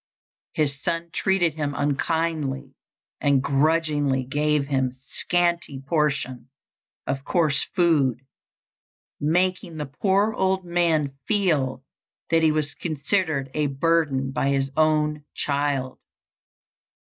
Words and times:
His 0.53 0.81
son 0.81 1.11
treated 1.13 1.53
him 1.53 1.75
unkindly, 1.77 2.73
and 3.19 3.43
grudgingly 3.43 4.23
gave 4.23 4.65
him 4.65 4.93
his 4.93 4.99
scanty 5.11 5.79
portion 5.79 6.49
of 7.05 7.23
coarse 7.23 7.67
food, 7.75 8.21
making 9.19 9.77
the 9.77 9.85
poor 9.85 10.33
old 10.33 10.65
man 10.65 11.15
feel 11.27 11.83
that 12.31 12.41
he 12.41 12.51
was 12.51 12.73
considered 12.73 13.51
a 13.53 13.67
burden 13.67 14.31
by 14.31 14.49
his 14.49 14.71
own 14.75 15.23
child. 15.35 15.99